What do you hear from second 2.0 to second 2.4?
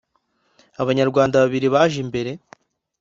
imbere